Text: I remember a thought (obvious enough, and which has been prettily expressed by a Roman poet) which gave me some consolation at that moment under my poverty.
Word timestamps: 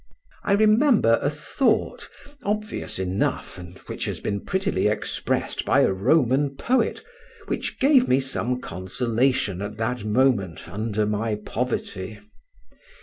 I 0.43 0.53
remember 0.53 1.19
a 1.21 1.29
thought 1.29 2.09
(obvious 2.41 2.97
enough, 2.97 3.59
and 3.59 3.77
which 3.85 4.05
has 4.05 4.19
been 4.19 4.43
prettily 4.43 4.87
expressed 4.87 5.63
by 5.63 5.81
a 5.81 5.93
Roman 5.93 6.55
poet) 6.55 7.03
which 7.45 7.79
gave 7.79 8.07
me 8.07 8.19
some 8.19 8.59
consolation 8.61 9.61
at 9.61 9.77
that 9.77 10.03
moment 10.03 10.67
under 10.67 11.05
my 11.05 11.35
poverty. 11.35 12.17